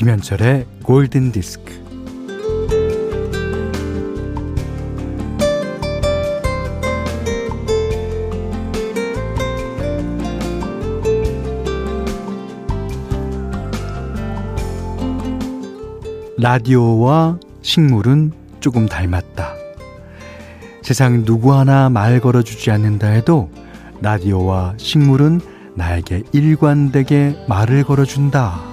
김현철의 0.00 0.64
골든 0.82 1.30
디스크. 1.30 1.78
라디오와 16.38 17.38
식물은 17.60 18.32
조금 18.60 18.86
닮았다. 18.86 19.52
세상 20.80 21.26
누구 21.26 21.52
하나 21.52 21.90
말 21.90 22.20
걸어주지 22.20 22.70
않는다 22.70 23.08
해도 23.08 23.50
라디오와 24.00 24.76
식물은 24.78 25.42
나에게 25.74 26.22
일관되게 26.32 27.44
말을 27.50 27.84
걸어준다. 27.84 28.69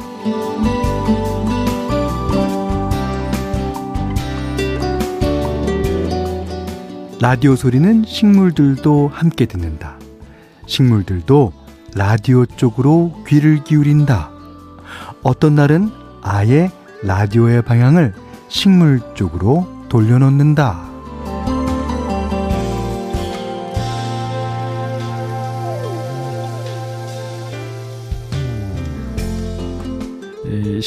라디오 7.30 7.58
소리는 7.58 8.06
식물들도 8.06 9.10
함께 9.14 9.48
듣는다. 9.48 10.00
식물들도 10.66 11.52
라디오 11.94 12.46
쪽으로 12.46 13.22
귀를 13.28 13.66
기울인다. 13.66 14.32
어떤 15.24 15.56
날은 15.56 15.92
아예 16.22 16.72
라디오의 17.04 17.64
방향을 17.64 18.14
식물 18.48 19.02
쪽으로 19.14 19.68
돌려놓는다. 19.90 20.87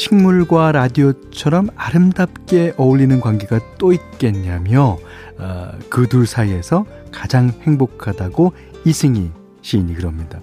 식물과 0.01 0.71
라디오처럼 0.71 1.69
아름답게 1.75 2.73
어울리는 2.77 3.21
관계가 3.21 3.59
또 3.77 3.93
있겠냐며 3.93 4.97
어, 5.37 5.71
그둘 5.89 6.25
사이에서 6.25 6.85
가장 7.11 7.51
행복하다고 7.61 8.53
이승희 8.83 9.29
시인이 9.61 9.93
그럽니다. 9.93 10.39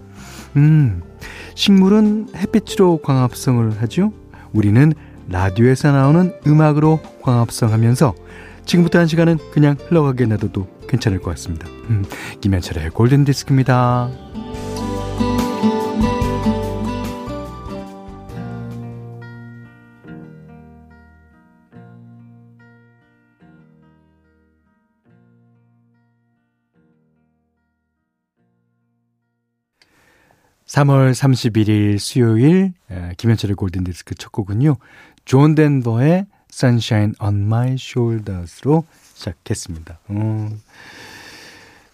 음, 0.54 1.02
식물은 1.56 2.28
햇빛으로 2.36 2.98
광합성을 2.98 3.82
하죠. 3.82 4.12
우리는 4.52 4.92
라디오에서 5.28 5.90
나오는 5.90 6.32
음악으로 6.46 7.00
광합성하면서 7.22 8.14
지금부터 8.64 9.00
한 9.00 9.08
시간은 9.08 9.38
그냥 9.50 9.76
흘러가게 9.88 10.26
놔둬도 10.26 10.68
괜찮을 10.88 11.18
것 11.18 11.30
같습니다. 11.30 11.66
음, 11.90 12.04
김현철의 12.40 12.90
골든 12.90 13.24
디스크입니다. 13.24 14.08
3월 30.68 31.12
31일 31.12 31.98
수요일 31.98 32.74
김현철의 33.16 33.56
골든디스크 33.56 34.14
첫 34.16 34.30
곡은요. 34.32 34.76
존 35.24 35.54
덴버의 35.54 36.26
Sunshine 36.52 37.14
on 37.20 37.42
My 37.42 37.72
Shoulders로 37.72 38.84
시작했습니다. 39.14 39.98
어. 40.08 40.50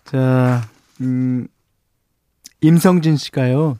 자, 0.05 0.69
음, 1.01 1.47
임성진 2.61 3.17
씨가요. 3.17 3.79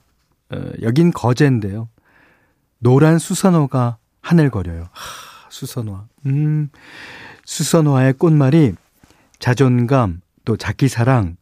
어, 0.51 0.73
여긴 0.83 1.13
거제인데요. 1.13 1.89
노란 2.79 3.19
수선화가 3.19 3.99
하늘거려요. 4.21 4.89
하, 4.93 5.51
수선화. 5.51 6.07
음, 6.27 6.71
수선화의 7.45 8.15
꽃말이 8.15 8.75
자존감, 9.39 10.21
또 10.45 10.57
자기 10.57 10.89
사랑, 10.89 11.37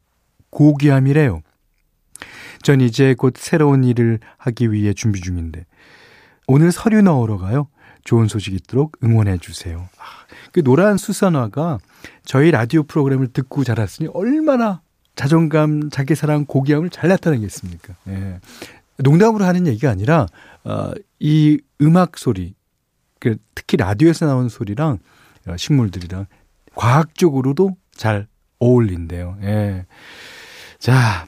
고귀함이래요. 0.51 1.43
전 2.63 2.81
이제 2.81 3.15
곧 3.15 3.35
새로운 3.37 3.85
일을 3.85 4.21
하기 4.39 4.73
위해 4.73 4.93
준비 4.93 5.21
중인데 5.21 5.67
오늘 6.47 6.73
서류 6.73 7.03
넣으러 7.03 7.39
가요. 7.39 7.69
좋은 8.05 8.27
소식 8.27 8.55
있도록 8.55 8.97
응원해 9.05 9.39
주세요. 9.39 9.89
아, 9.99 10.03
그 10.53 10.63
노란 10.63 10.97
수선화가 10.97 11.79
저희 12.25 12.51
라디오 12.51 12.83
프로그램을 12.83 13.29
듣고 13.29 13.65
자랐으니 13.65 14.09
얼마나 14.13 14.83
자존감, 15.15 15.91
자기사랑, 15.91 16.47
고귀함을 16.47 16.91
잘 16.91 17.09
나타내겠습니까? 17.11 17.95
예. 18.09 18.41
농담으로 18.99 19.45
하는 19.45 19.67
얘기가 19.67 19.91
아니라 19.91 20.27
어, 20.65 20.91
이 21.21 21.61
음악 21.81 22.19
소리, 22.19 22.55
그 23.21 23.37
특히 23.55 23.77
라디오에서 23.77 24.27
나오는 24.27 24.49
소리랑 24.49 24.99
어, 25.49 25.57
식물들이랑 25.57 26.27
과학적으로도 26.75 27.77
잘 27.95 28.27
어울린대요. 28.59 29.39
예. 29.43 29.87
자, 30.79 31.27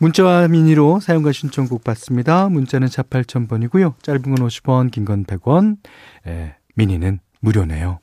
문자와 0.00 0.46
미니로 0.48 1.00
사용과 1.00 1.32
신청곡 1.32 1.82
받습니다. 1.82 2.48
문자는 2.48 2.88
4 2.88 3.02
8000번이고요. 3.02 4.00
짧은 4.02 4.22
건 4.22 4.34
50원, 4.36 4.90
긴 4.92 5.04
건 5.04 5.24
100원. 5.24 5.78
예, 6.26 6.56
미니는 6.76 7.18
무료네요. 7.40 7.98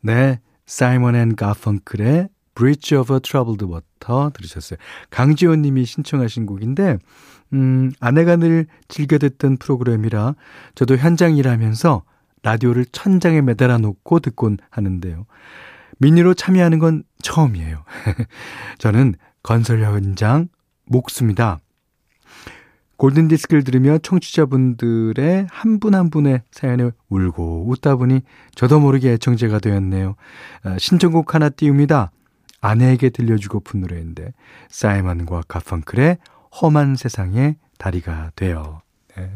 네, 0.00 0.40
사이먼 0.66 1.14
앤 1.14 1.36
가펑클의 1.36 2.28
Bridge 2.54 2.96
over 2.96 3.20
Troubled 3.20 3.64
Water 3.64 4.30
들으셨어요. 4.34 4.78
강지원 5.10 5.62
님이 5.62 5.84
신청하신 5.84 6.46
곡인데 6.46 6.98
음, 7.52 7.92
아내가 8.00 8.36
늘 8.36 8.66
즐겨 8.88 9.18
듣던 9.18 9.58
프로그램이라 9.58 10.34
저도 10.74 10.96
현장 10.96 11.36
일하면서 11.36 12.02
라디오를 12.42 12.86
천장에 12.86 13.40
매달아 13.40 13.78
놓고 13.78 14.20
듣곤 14.20 14.58
하는데요. 14.70 15.26
미니로 15.98 16.34
참여하는 16.34 16.78
건 16.78 17.04
처음이에요. 17.22 17.84
저는 18.78 19.14
건설 19.42 19.82
현장 19.82 20.48
목수입니다. 20.86 21.60
골든디스크를 22.96 23.64
들으며 23.64 23.98
청취자분들의 23.98 25.46
한 25.50 25.80
분한 25.80 26.00
한 26.00 26.10
분의 26.10 26.42
사연에 26.52 26.90
울고 27.08 27.68
웃다 27.68 27.96
보니 27.96 28.20
저도 28.54 28.78
모르게 28.78 29.12
애청자가 29.12 29.58
되었네요. 29.58 30.14
아, 30.62 30.78
신청곡 30.78 31.34
하나 31.34 31.48
띄웁니다. 31.48 32.12
아내에게 32.62 33.10
들려주고픈 33.10 33.80
노래인데 33.80 34.32
사이먼과 34.70 35.42
가펑클의 35.48 36.18
험한 36.62 36.96
세상의 36.96 37.56
다리가 37.76 38.30
되어. 38.36 38.80
네. 39.16 39.30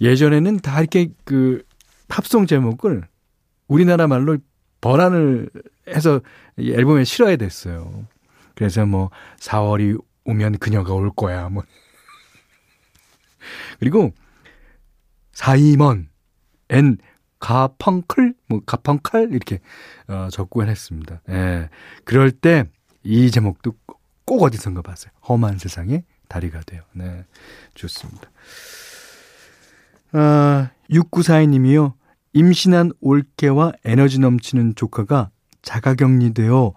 예전에는 0.00 0.58
다 0.58 0.80
이렇게 0.80 1.08
그 1.24 1.64
팝송 2.08 2.46
제목을 2.46 3.02
우리나라 3.66 4.06
말로 4.06 4.36
번안을 4.80 5.48
해서 5.88 6.20
이 6.58 6.72
앨범에 6.72 7.04
실어야 7.04 7.36
됐어요. 7.36 8.06
그래서 8.54 8.84
뭐 8.84 9.10
4월이 9.38 9.98
오면 10.24 10.58
그녀가 10.58 10.92
올 10.92 11.10
거야. 11.10 11.48
뭐 11.48 11.64
그리고 13.80 14.12
사이먼 15.32 16.08
앤 16.68 16.98
가펑클 17.38 18.34
뭐 18.48 18.60
가펑칼 18.64 19.30
이렇게 19.32 19.60
어 20.08 20.28
적고 20.30 20.64
했습니다. 20.64 21.20
예. 21.28 21.68
그럴 22.04 22.30
때 22.30 22.64
이 23.04 23.30
제목도 23.30 23.74
꼭 24.24 24.42
어디선가 24.42 24.82
봤어요. 24.82 25.12
험한 25.28 25.58
세상에 25.58 26.04
다리가 26.28 26.60
되어. 26.62 26.82
네. 26.92 27.24
좋습니다. 27.74 28.30
아, 30.12 30.70
6942님이요. 30.90 31.92
임신한 32.32 32.92
올케와 33.00 33.72
에너지 33.84 34.18
넘치는 34.18 34.74
조카가 34.74 35.30
자가격리되어 35.62 36.72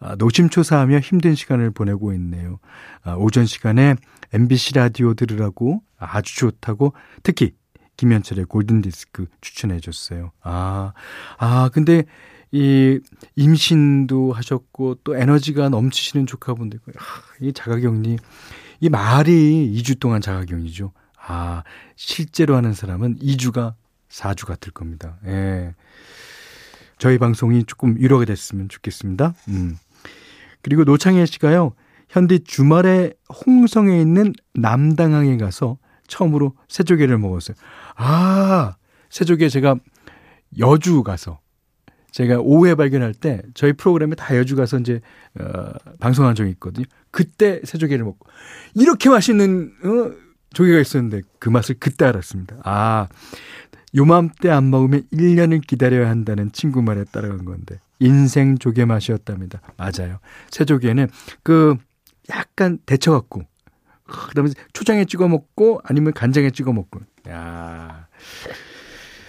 아, 0.00 0.14
노심초사하며 0.16 0.98
힘든 0.98 1.34
시간을 1.34 1.70
보내고 1.70 2.12
있네요. 2.14 2.58
아, 3.02 3.14
오전 3.14 3.46
시간에 3.46 3.94
MBC 4.32 4.74
라디오 4.74 5.14
들으라고 5.14 5.82
아주 5.96 6.36
좋다고 6.36 6.92
특히 7.22 7.54
김현철의 7.98 8.46
골든디스크 8.46 9.26
추천해 9.42 9.80
줬어요. 9.80 10.30
아, 10.40 10.92
아, 11.36 11.68
근데 11.72 12.04
이 12.50 12.98
임신도 13.36 14.32
하셨고 14.32 14.96
또 15.04 15.14
에너지가 15.14 15.68
넘치시는 15.68 16.26
조카분들 16.26 16.80
아, 16.96 17.00
이 17.42 17.52
자가격리 17.52 18.16
이 18.80 18.88
말이 18.88 19.74
2주 19.76 20.00
동안 20.00 20.22
자가격리죠. 20.22 20.92
아 21.26 21.62
실제로 21.96 22.56
하는 22.56 22.72
사람은 22.72 23.18
2주가 23.18 23.74
4주 24.08 24.46
같을 24.46 24.72
겁니다. 24.72 25.18
예. 25.26 25.74
저희 26.96 27.18
방송이 27.18 27.64
조금 27.64 27.96
위로가 27.98 28.24
됐으면 28.24 28.70
좋겠습니다. 28.70 29.34
음. 29.48 29.76
그리고 30.62 30.84
노창혜 30.84 31.26
씨가요. 31.26 31.74
현대 32.08 32.38
주말에 32.38 33.12
홍성에 33.44 34.00
있는 34.00 34.32
남당항에 34.54 35.36
가서 35.36 35.76
처음으로 36.06 36.54
새조개를 36.68 37.18
먹었어요. 37.18 37.56
아, 37.98 38.76
새조개 39.10 39.48
제가 39.48 39.76
여주 40.58 41.02
가서 41.02 41.40
제가 42.12 42.38
오후에 42.38 42.74
발견할 42.74 43.12
때 43.12 43.42
저희 43.54 43.72
프로그램에 43.72 44.14
다 44.14 44.36
여주 44.36 44.56
가서 44.56 44.78
이제 44.78 45.00
어, 45.38 45.72
방송한 46.00 46.34
적이 46.34 46.50
있거든요. 46.52 46.86
그때 47.10 47.60
새조개를 47.64 48.04
먹고 48.04 48.26
이렇게 48.74 49.10
맛있는 49.10 49.72
어, 49.84 50.12
조개가 50.54 50.78
있었는데 50.80 51.22
그 51.38 51.50
맛을 51.50 51.76
그때 51.78 52.06
알았습니다. 52.06 52.56
아 52.64 53.08
요맘때 53.94 54.48
안 54.50 54.70
먹으면 54.70 55.02
1년을 55.12 55.66
기다려야 55.66 56.08
한다는 56.08 56.50
친구 56.52 56.82
말에 56.82 57.04
따라간 57.04 57.44
건데 57.44 57.80
인생 57.98 58.56
조개 58.58 58.84
맛이었답니다. 58.84 59.60
맞아요. 59.76 60.18
새조개는 60.50 61.08
그 61.42 61.76
약간 62.30 62.78
데쳐갖고 62.86 63.42
그다음에 64.08 64.50
초장에 64.72 65.04
찍어 65.04 65.28
먹고 65.28 65.80
아니면 65.84 66.12
간장에 66.12 66.50
찍어 66.50 66.72
먹고. 66.72 67.00
야. 67.28 68.08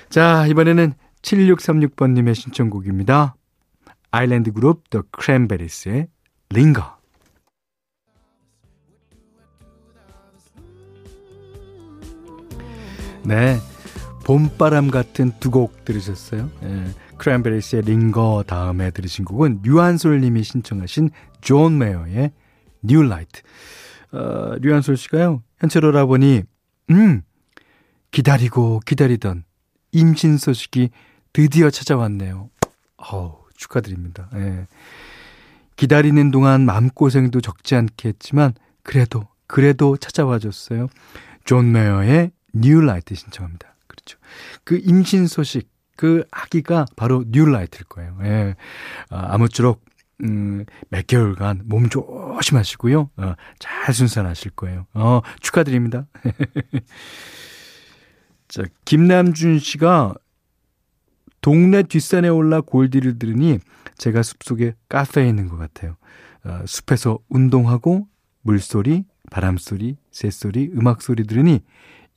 자, 0.09 0.47
이번에는 0.47 0.93
7636번 1.21 2.13
님의 2.13 2.33
신청곡입니다. 2.35 3.35
아일랜드 4.11 4.51
그룹 4.51 4.89
The 4.89 5.03
Cranberries의 5.21 6.07
링거. 6.49 6.97
네. 13.23 13.59
봄바람 14.23 14.91
같은 14.91 15.31
두 15.39 15.49
곡 15.49 15.85
들으셨어요? 15.85 16.49
예. 16.63 16.85
크랜베리스의 17.17 17.81
Linger 17.81 18.44
다음에 18.47 18.91
들으신 18.91 19.25
곡은 19.25 19.61
류한솔 19.63 20.21
님이 20.21 20.43
신청하신 20.43 21.09
존 21.41 21.77
메이어의 21.79 22.31
New 22.83 23.01
Light. 23.03 23.41
어, 24.11 24.56
류한솔 24.59 24.97
씨가요. 24.97 25.44
현철 25.59 25.85
오라버니 25.85 26.44
음. 26.91 27.21
기다리고 28.11 28.79
기다리던 28.85 29.44
임신 29.91 30.38
소식이 30.38 30.89
드디어 31.33 31.69
찾아왔네요. 31.69 32.50
어우, 32.97 33.35
축하드립니다. 33.56 34.29
예. 34.35 34.67
기다리는 35.75 36.31
동안 36.31 36.65
마음고생도 36.65 37.41
적지 37.41 37.75
않게 37.75 38.09
했지만 38.09 38.53
그래도 38.83 39.27
그래도 39.47 39.95
찾아와 39.97 40.39
줬어요. 40.39 40.88
존 41.45 41.71
메이어의 41.71 42.31
New 42.53 42.81
Light 42.81 43.15
신청합니다. 43.15 43.75
그렇죠. 43.88 44.17
그 44.63 44.79
임신 44.83 45.27
소식 45.27 45.69
그 45.95 46.23
아기가 46.31 46.85
바로 46.95 47.23
New 47.27 47.45
Light일 47.45 47.85
거예요. 47.85 48.17
예. 48.23 48.56
아, 49.09 49.33
아무쪼록 49.33 49.83
음, 50.24 50.66
몇 50.89 51.07
개월간 51.07 51.63
몸 51.66 51.89
조심하시고요. 51.89 53.10
어, 53.18 53.33
잘 53.60 53.94
순산하실 53.94 54.51
거예요. 54.51 54.86
어, 54.94 55.21
축하드립니다. 55.39 56.07
자, 58.48 58.63
김남준 58.86 59.60
씨가 59.60 60.16
동네 61.42 61.83
뒷산에 61.83 62.27
올라 62.27 62.62
골디를 62.62 63.19
들으니 63.19 63.60
제가 63.98 64.24
숲속에 64.24 64.74
카페에 64.89 65.27
있는 65.27 65.48
것 65.48 65.57
같아요. 65.57 65.95
어, 66.44 66.62
숲에서 66.66 67.19
운동하고 67.30 68.07
물소리, 68.42 69.06
바람소리, 69.31 69.98
새소리, 70.12 70.71
음악소리 70.74 71.25
들으니 71.25 71.62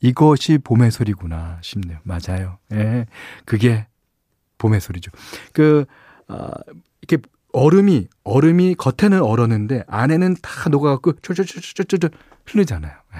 이것이 0.00 0.58
봄의 0.58 0.90
소리구나 0.90 1.60
싶네요. 1.62 1.98
맞아요. 2.02 2.58
예. 2.72 3.06
그게 3.44 3.86
봄의 4.58 4.80
소리죠. 4.80 5.12
그, 5.52 5.84
어, 6.28 6.48
이렇게 7.00 7.22
얼음이, 7.52 8.08
얼음이 8.24 8.74
겉에는 8.76 9.22
얼었는데 9.22 9.84
안에는 9.86 10.36
다 10.42 10.68
녹아갖고 10.70 11.20
쫄쫄쫄쫄쫄쫄 11.20 12.10
흐르잖아요. 12.46 12.92
예. 12.92 13.18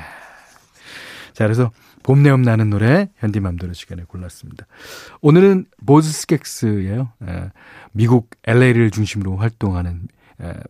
자, 1.32 1.44
그래서 1.44 1.70
봄내음 2.02 2.42
나는 2.42 2.70
노래 2.70 3.10
현디맘대로 3.16 3.72
시간에 3.74 4.04
골랐습니다. 4.04 4.66
오늘은 5.20 5.66
보즈스객스예요. 5.86 7.12
예. 7.28 7.50
미국 7.92 8.30
LA를 8.44 8.90
중심으로 8.90 9.36
활동하는 9.36 10.08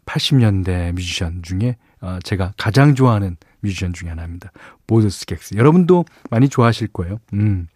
80년대 0.06 0.92
뮤지션 0.92 1.42
중에 1.42 1.76
어, 2.00 2.18
제가 2.22 2.52
가장 2.58 2.94
좋아하는 2.94 3.36
뮤지션 3.60 3.92
중에 3.92 4.08
하나입니다. 4.08 4.50
보즈스객스. 4.86 5.54
여러분도 5.54 6.04
많이 6.30 6.48
좋아하실 6.48 6.88
거예요. 6.88 7.20
음. 7.32 7.68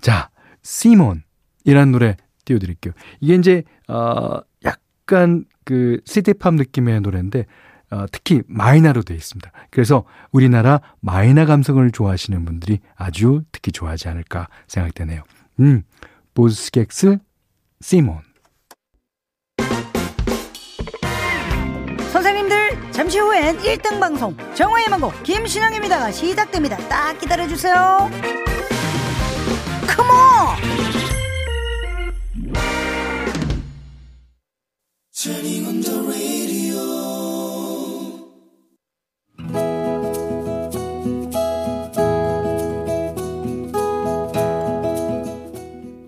자, 0.00 0.28
시몬이라는 0.62 1.92
노래 1.92 2.16
띄워드릴게요. 2.44 2.92
이게 3.20 3.34
이제 3.34 3.62
어, 3.88 4.40
약 4.64 4.80
간 5.06 5.44
그 5.64 6.00
시티팝 6.04 6.54
느낌의 6.54 7.00
노래인데 7.00 7.46
어, 7.90 8.06
특히 8.10 8.42
마이너로 8.46 9.02
되어 9.02 9.16
있습니다. 9.16 9.50
그래서 9.70 10.04
우리나라 10.32 10.80
마이너 11.00 11.46
감성을 11.46 11.90
좋아하시는 11.90 12.44
분들이 12.44 12.80
아주 12.96 13.42
특히 13.52 13.72
좋아하지 13.72 14.08
않을까 14.08 14.48
생각되네요. 14.68 15.22
음, 15.60 15.82
보스객스 16.34 17.18
시몬. 17.80 18.20
선생님들 22.12 22.92
잠시 22.92 23.18
후엔 23.18 23.58
1등 23.58 24.00
방송 24.00 24.36
정화의 24.54 24.88
망곡 24.88 25.22
김신영입니다가 25.22 26.10
시작됩니다. 26.10 26.76
딱 26.88 27.18
기다려주세요. 27.18 28.10
컴온! 29.88 31.03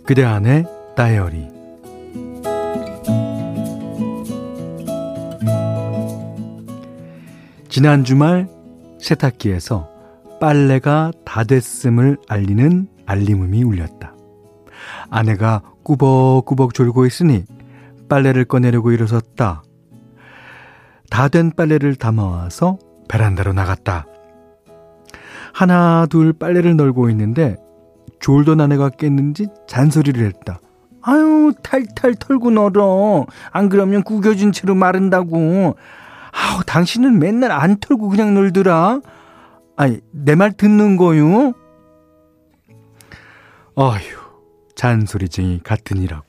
그대 0.04 0.22
안의 0.22 0.66
다이어리 0.94 1.48
지난 7.70 8.04
주말 8.04 8.50
세탁기에서 9.00 9.88
빨래가 10.40 11.10
다 11.24 11.42
됐음을 11.44 12.18
알리는 12.28 12.86
알림음이 13.06 13.62
울렸다. 13.62 14.14
아내가 15.08 15.62
꾸벅꾸벅 15.84 16.74
졸고 16.74 17.06
있으니 17.06 17.44
빨래를 18.08 18.44
꺼내려고 18.44 18.92
일어섰다. 18.92 19.62
다 21.10 21.28
된 21.28 21.52
빨래를 21.54 21.94
담아와서 21.96 22.78
베란다로 23.08 23.52
나갔다. 23.52 24.06
하나, 25.52 26.06
둘 26.10 26.32
빨래를 26.32 26.76
널고 26.76 27.08
있는데 27.10 27.56
졸던 28.20 28.60
아내가 28.60 28.90
깼는지 28.90 29.46
잔소리를 29.68 30.24
했다. 30.26 30.58
아유, 31.02 31.52
탈탈 31.62 32.16
털고 32.16 32.50
널어. 32.50 33.26
안 33.52 33.68
그러면 33.68 34.02
구겨진 34.02 34.50
채로 34.52 34.74
마른다고. 34.74 35.76
아우, 36.32 36.62
당신은 36.66 37.18
맨날 37.18 37.52
안 37.52 37.76
털고 37.78 38.08
그냥 38.08 38.34
놀더라. 38.34 39.00
아니, 39.76 40.00
내 40.10 40.34
말 40.34 40.52
듣는 40.52 40.96
거요? 40.96 41.52
어휴, 43.76 44.00
잔소리쟁이 44.74 45.60
같으니라고. 45.62 46.25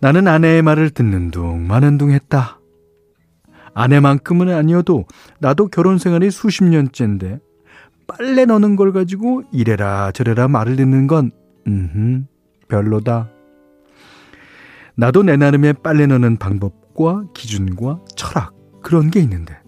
나는 0.00 0.28
아내의 0.28 0.62
말을 0.62 0.90
듣는 0.90 1.30
둥, 1.30 1.66
마는 1.66 1.98
둥 1.98 2.10
했다. 2.10 2.60
아내만큼은 3.74 4.54
아니어도 4.54 5.06
나도 5.38 5.68
결혼 5.68 5.98
생활이 5.98 6.30
수십 6.30 6.64
년째인데 6.64 7.40
빨래 8.06 8.44
넣는 8.44 8.76
걸 8.76 8.92
가지고 8.92 9.42
이래라 9.52 10.12
저래라 10.12 10.48
말을 10.48 10.76
듣는 10.76 11.06
건, 11.06 11.30
음, 11.66 12.26
별로다. 12.68 13.30
나도 14.94 15.22
내 15.24 15.36
나름의 15.36 15.74
빨래 15.82 16.06
넣는 16.06 16.38
방법과 16.38 17.24
기준과 17.34 18.00
철학, 18.14 18.54
그런 18.82 19.10
게 19.10 19.20
있는데. 19.20 19.58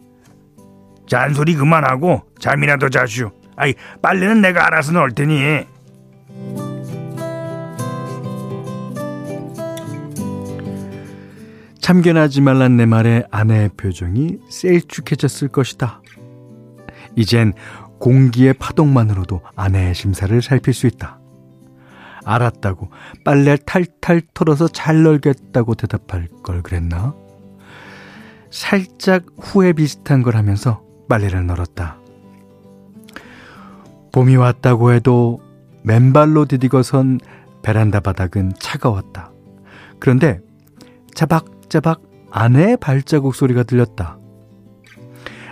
잔소리 1.07 1.55
그만하고 1.55 2.23
잠이라도 2.39 2.91
자슈. 2.91 3.31
아이, 3.57 3.75
빨래는 4.01 4.41
내가 4.41 4.67
알아서 4.67 4.93
넣을 4.93 5.11
테니. 5.11 5.67
참견하지 11.89 12.43
말란 12.43 12.77
내 12.77 12.85
말에 12.85 13.25
아내의 13.31 13.71
표정이 13.79 14.41
셀쭉해졌을 14.51 15.49
것이다. 15.49 16.03
이젠 17.17 17.55
공기의 17.99 18.53
파동만으로도 18.53 19.41
아내의 19.57 19.95
심사를 19.95 20.43
살필 20.43 20.75
수 20.75 20.87
있다. 20.87 21.19
알았다고 22.27 22.91
빨래 23.25 23.57
탈탈 23.65 24.21
털어서 24.35 24.69
잘 24.69 25.03
널겠다고 25.03 25.77
대답할 25.77 26.29
걸 26.43 26.61
그랬나? 26.63 27.15
살짝 28.51 29.25
후회 29.41 29.73
비슷한 29.73 30.23
걸 30.23 30.37
하면서 30.37 30.83
빨래를 31.09 31.47
널었다. 31.47 31.97
봄이 34.13 34.37
왔다고 34.37 34.93
해도 34.93 35.41
맨발로 35.85 36.45
디디고선 36.45 37.21
베란다 37.63 38.01
바닥은 38.01 38.53
차가웠다. 38.59 39.33
그런데 39.99 40.41
자박 41.15 41.58
자박 41.69 42.01
아내의 42.31 42.77
발자국 42.77 43.35
소리가 43.35 43.63
들렸다. 43.63 44.19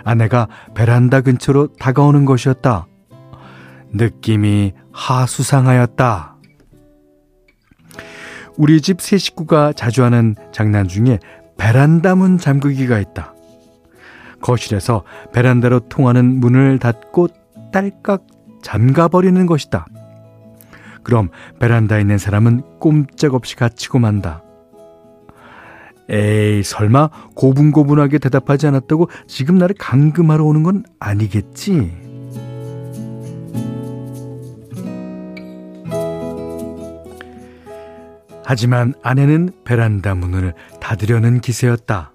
아내가 0.03 0.47
베란다 0.73 1.21
근처로 1.21 1.67
다가오는 1.73 2.25
것이었다. 2.25 2.87
느낌이 3.93 4.73
하수상하였다. 4.91 6.35
우리 8.57 8.81
집 8.81 9.01
세 9.01 9.17
식구가 9.17 9.73
자주 9.73 10.03
하는 10.03 10.35
장난 10.51 10.87
중에 10.87 11.19
베란다 11.57 12.15
문 12.15 12.37
잠그기가 12.37 12.99
있다. 12.99 13.33
거실에서 14.41 15.03
베란다로 15.33 15.81
통하는 15.89 16.39
문을 16.39 16.79
닫고 16.79 17.27
딸깍 17.71 18.27
잠가버리는 18.61 19.45
것이다. 19.45 19.85
그럼 21.03 21.29
베란다에 21.59 22.01
있는 22.01 22.17
사람은 22.17 22.79
꼼짝없이 22.79 23.55
갇히고 23.55 23.99
만다. 23.99 24.43
에이, 26.09 26.63
설마 26.63 27.09
고분고분하게 27.35 28.19
대답하지 28.19 28.67
않았다고 28.67 29.09
지금 29.27 29.57
나를 29.57 29.75
감금하러 29.77 30.43
오는 30.45 30.63
건 30.63 30.83
아니겠지? 30.99 31.91
하지만 38.45 38.93
아내는 39.03 39.49
베란다 39.65 40.15
문을 40.15 40.53
닫으려는 40.79 41.41
기세였다. 41.41 42.13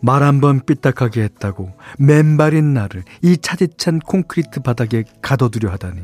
말 0.00 0.22
한 0.22 0.40
번 0.40 0.60
삐딱하게 0.64 1.22
했다고 1.22 1.72
맨발인 1.98 2.72
나를 2.74 3.02
이 3.22 3.36
차디찬 3.36 4.00
콘크리트 4.00 4.60
바닥에 4.60 5.04
가둬두려 5.22 5.70
하다니. 5.70 6.00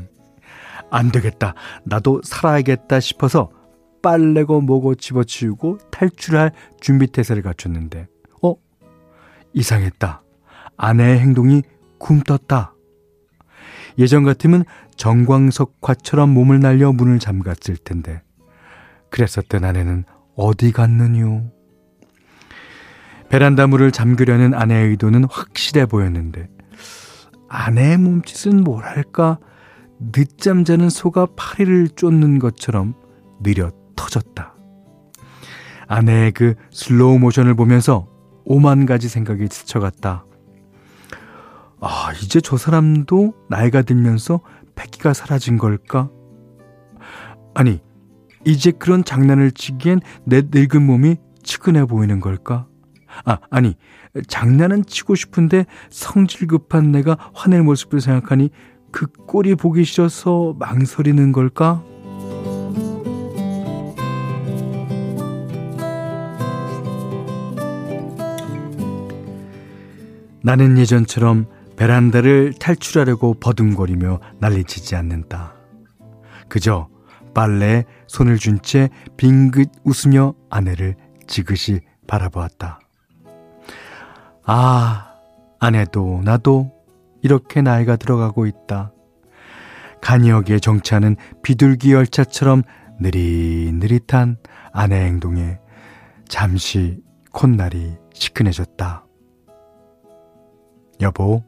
안 0.91 1.11
되겠다. 1.11 1.55
나도 1.83 2.21
살아야겠다 2.23 2.99
싶어서 2.99 3.49
빨래고 4.05 4.61
뭐고 4.61 4.93
집어치우고 4.93 5.79
탈출할 5.89 6.51
준비태세를 6.79 7.41
갖췄는데, 7.41 8.05
어? 8.43 8.53
이상했다. 9.53 10.21
아내의 10.77 11.17
행동이 11.17 11.63
굼떴다. 11.97 12.75
예전 13.97 14.23
같으면 14.23 14.63
정광석화처럼 14.95 16.29
몸을 16.29 16.59
날려 16.59 16.93
문을 16.93 17.17
잠갔을 17.17 17.77
텐데, 17.77 18.21
그랬었던 19.09 19.63
아내는 19.63 20.03
어디 20.35 20.71
갔느뇨? 20.71 21.41
베란다 23.29 23.65
문을 23.65 23.91
잠그려는 23.91 24.53
아내의 24.53 24.89
의도는 24.89 25.23
확실해 25.31 25.87
보였는데 25.87 26.47
아내의 27.49 27.97
몸짓은 27.97 28.63
뭐랄까 28.63 29.39
늦잠 30.11 30.63
자는 30.63 30.91
소가 30.91 31.25
파리를 31.35 31.89
쫓는 31.95 32.37
것처럼 32.37 32.93
느려 33.41 33.71
터졌다. 33.95 34.53
아내의 35.87 36.31
그 36.31 36.55
슬로우 36.71 37.19
모션을 37.19 37.53
보면서 37.55 38.07
오만 38.43 38.85
가지 38.85 39.07
생각이 39.09 39.47
스쳐갔다. 39.49 40.25
아, 41.81 42.11
이제 42.21 42.41
저 42.41 42.57
사람도 42.57 43.33
나이가 43.49 43.81
들면서 43.81 44.41
패기가 44.75 45.13
사라진 45.13 45.57
걸까? 45.57 46.09
아니, 47.53 47.81
이제 48.45 48.71
그런 48.71 49.03
장난을 49.03 49.51
치기엔 49.51 50.01
내 50.25 50.41
늙은 50.51 50.85
몸이 50.85 51.17
측은해 51.43 51.85
보이는 51.85 52.19
걸까? 52.19 52.67
아, 53.23 53.37
아니, 53.49 53.75
장난은 54.27 54.85
치고 54.85 55.15
싶은데 55.15 55.65
성질 55.89 56.47
급한 56.47 56.91
내가 56.91 57.17
화낼 57.33 57.63
모습을 57.63 58.01
생각하니 58.01 58.49
그 58.91 59.07
꼴이 59.07 59.55
보기 59.55 59.83
싫어서 59.83 60.55
망설이는 60.59 61.31
걸까? 61.31 61.83
나는 70.45 70.77
예전처럼 70.77 71.47
베란다를 71.75 72.53
탈출하려고 72.59 73.33
버둥거리며 73.39 74.19
난리치지 74.39 74.95
않는다. 74.95 75.55
그저 76.47 76.87
빨래에 77.33 77.83
손을 78.05 78.37
준 78.37 78.59
채 78.61 78.89
빙긋 79.17 79.71
웃으며 79.83 80.35
아내를 80.51 80.97
지그시 81.25 81.81
바라보았다. 82.05 82.79
아, 84.45 85.15
아내도 85.59 86.21
나도 86.23 86.71
이렇게 87.23 87.63
나이가 87.63 87.95
들어가고 87.95 88.45
있다. 88.45 88.91
간이역에 90.03 90.59
정차하는 90.59 91.15
비둘기 91.41 91.91
열차처럼 91.91 92.61
느릿느릿한 92.99 94.37
아내 94.71 95.05
행동에 95.05 95.57
잠시 96.29 97.01
콧날이 97.31 97.95
시큰해졌다. 98.13 99.04
여보, 101.01 101.43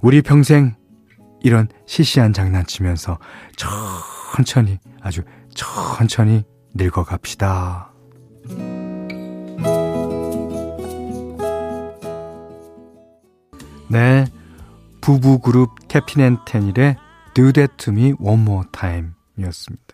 우리 0.00 0.22
평생 0.22 0.74
이런 1.40 1.68
시시한 1.86 2.32
장난치면서 2.32 3.18
천천히 3.56 4.78
아주 5.00 5.22
천천히 5.54 6.44
늙어갑시다. 6.74 7.92
네, 13.88 14.24
부부 15.00 15.40
그룹 15.40 15.70
캐피넨텐일의 15.88 16.96
Do 17.34 17.52
That 17.52 17.76
To 17.76 17.92
Me 17.92 18.14
One 18.18 18.42
More 18.42 18.68
Time 18.72 19.10
이었습니다. 19.38 19.84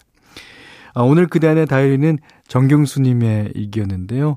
아, 0.94 1.02
오늘 1.02 1.26
그대안의 1.26 1.66
다이리는 1.66 2.18
정경수님의 2.48 3.52
이기였는데요. 3.54 4.36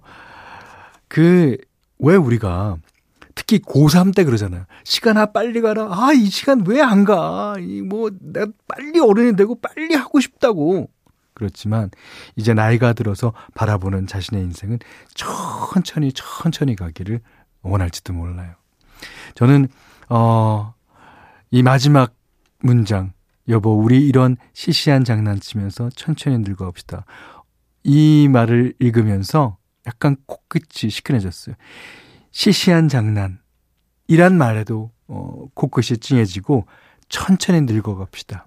그, 1.07 1.57
왜 1.99 2.15
우리가 2.15 2.77
특히 3.51 3.59
고3 3.59 4.15
때 4.15 4.23
그러잖아요. 4.23 4.65
시간 4.85 5.17
아 5.17 5.25
빨리 5.25 5.59
가라. 5.59 5.89
아, 5.91 6.13
이 6.13 6.27
시간 6.27 6.63
왜 6.65 6.81
안 6.81 7.03
가? 7.03 7.55
이 7.59 7.81
뭐, 7.81 8.09
내가 8.21 8.47
빨리 8.65 8.99
어른이 9.01 9.35
되고 9.35 9.59
빨리 9.59 9.93
하고 9.93 10.21
싶다고. 10.21 10.89
그렇지만 11.33 11.89
이제 12.37 12.53
나이가 12.53 12.93
들어서 12.93 13.33
바라보는 13.55 14.07
자신의 14.07 14.43
인생은 14.43 14.79
천천히 15.15 16.13
천천히 16.13 16.75
가기를 16.77 17.19
원할지도 17.61 18.13
몰라요. 18.13 18.53
저는 19.35 19.67
어, 20.07 20.73
이 21.49 21.61
마지막 21.63 22.13
문장 22.59 23.11
여보 23.49 23.73
우리 23.73 24.07
이런 24.07 24.37
시시한 24.53 25.03
장난치면서 25.03 25.89
천천히 25.95 26.37
늙어봅시다. 26.39 27.05
이 27.83 28.29
말을 28.29 28.75
읽으면서 28.79 29.57
약간 29.87 30.15
코끝이 30.25 30.89
시큰해졌어요. 30.89 31.55
시시한 32.31 32.87
장난 32.87 33.39
이란 34.07 34.37
말에도 34.37 34.91
어, 35.07 35.47
코끝이 35.53 35.97
찡해지고 35.97 36.65
천천히 37.09 37.61
늙어갑시다. 37.61 38.45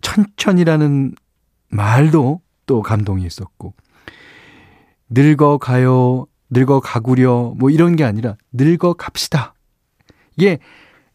천천히라는 0.00 1.14
말도 1.68 2.40
또 2.66 2.82
감동이 2.82 3.24
있었고 3.24 3.74
늙어가요, 5.10 6.26
늙어가구려 6.50 7.54
뭐 7.56 7.70
이런 7.70 7.96
게 7.96 8.04
아니라 8.04 8.36
늙어갑시다. 8.52 9.54
이게 10.36 10.58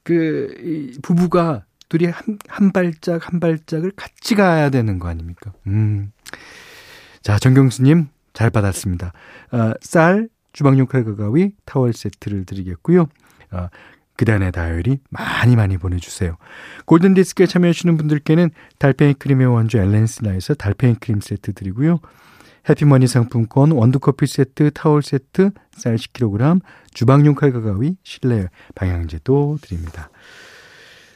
그 0.03 0.93
부부가 1.01 1.65
둘이 1.89 2.05
한, 2.05 2.37
한 2.47 2.71
발짝 2.71 3.27
한 3.27 3.39
발짝을 3.39 3.91
같이 3.95 4.35
가야 4.35 4.69
되는 4.69 4.99
거 4.99 5.07
아닙니까? 5.07 5.53
음. 5.67 6.11
자, 7.21 7.39
정경수님 7.39 8.07
잘 8.33 8.49
받았습니다. 8.49 9.13
어, 9.51 9.73
쌀, 9.81 10.29
주방용 10.57 10.87
칼과 10.87 11.15
가위, 11.15 11.51
타월 11.65 11.93
세트를 11.93 12.45
드리겠고요. 12.45 13.05
어, 13.51 13.67
그단의 14.15 14.51
다이어리 14.51 14.97
많이 15.11 15.55
많이 15.55 15.77
보내주세요. 15.77 16.35
골든디스크에 16.85 17.45
참여해주시는 17.45 17.95
분들께는 17.95 18.49
달팽이 18.79 19.13
크림의 19.13 19.45
원조 19.45 19.77
엘렌슬라에서 19.77 20.55
달팽이 20.55 20.95
크림 20.95 21.21
세트 21.21 21.53
드리고요. 21.53 21.99
해피머니 22.67 23.05
상품권, 23.05 23.71
원두커피 23.71 24.25
세트, 24.25 24.71
타월 24.71 25.03
세트, 25.03 25.51
쌀 25.73 25.95
10kg, 25.95 26.61
주방용 26.91 27.35
칼과 27.35 27.61
가위, 27.61 27.95
실내 28.01 28.47
방향제도 28.73 29.59
드립니다. 29.61 30.09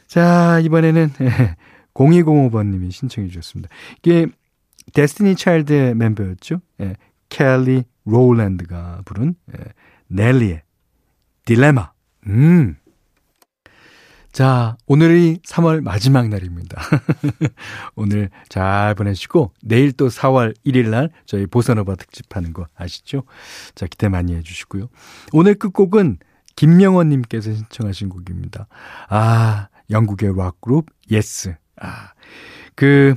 자, 0.06 0.60
이번에는 0.60 1.10
0205번님이 1.94 2.92
신청해 2.92 3.28
주셨습니다. 3.28 3.74
이게 4.04 4.28
데스티니 4.94 5.34
차일드의 5.34 5.96
멤버였죠. 5.96 6.60
예, 6.80 6.94
켈리 7.28 7.82
로울랜드가 8.04 9.02
부른 9.04 9.34
예, 9.56 9.64
넬리의 10.08 10.62
딜레마. 11.44 11.92
음. 12.26 12.76
자, 14.32 14.78
오늘이 14.86 15.40
3월 15.46 15.82
마지막 15.82 16.28
날입니다. 16.28 16.80
오늘 17.96 18.30
잘 18.48 18.94
보내시고, 18.94 19.52
내일 19.62 19.92
또 19.92 20.08
4월 20.08 20.54
1일 20.64 20.88
날 20.88 21.10
저희 21.26 21.46
보사노바 21.46 21.96
특집하는 21.96 22.54
거 22.54 22.66
아시죠? 22.74 23.24
자, 23.74 23.86
기대 23.86 24.08
많이 24.08 24.34
해주시고요. 24.34 24.88
오늘 25.32 25.54
끝곡은 25.54 26.16
김명원 26.56 27.10
님께서 27.10 27.52
신청하신 27.52 28.08
곡입니다. 28.08 28.68
아, 29.10 29.68
영국의 29.90 30.32
락 30.34 30.62
그룹, 30.62 30.86
예스. 31.10 31.54
아, 31.78 32.12
그, 32.74 33.14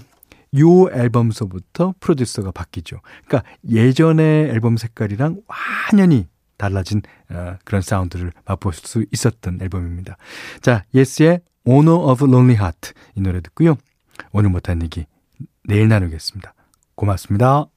요 0.59 0.89
앨범서부터 0.91 1.95
프로듀서가 1.99 2.51
바뀌죠. 2.51 3.01
그러니까 3.25 3.49
예전의 3.69 4.49
앨범 4.49 4.77
색깔이랑 4.77 5.41
완전히 5.47 6.27
달라진 6.57 7.01
어, 7.29 7.57
그런 7.63 7.81
사운드를 7.81 8.31
맛볼 8.45 8.73
수 8.73 9.05
있었던 9.11 9.59
앨범입니다. 9.61 10.17
자, 10.61 10.85
예스의 10.93 11.41
Owner 11.65 11.97
of 11.97 12.25
Lonely 12.25 12.55
Heart 12.55 12.93
이 13.15 13.21
노래 13.21 13.41
듣고요. 13.41 13.75
오늘 14.31 14.49
못한 14.49 14.81
얘기 14.81 15.05
내일 15.63 15.87
나누겠습니다. 15.87 16.53
고맙습니다. 16.95 17.74